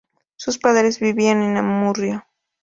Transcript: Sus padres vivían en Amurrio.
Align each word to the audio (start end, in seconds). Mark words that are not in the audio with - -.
Sus 0.35 0.57
padres 0.57 0.99
vivían 0.99 1.43
en 1.43 1.57
Amurrio. 1.57 2.25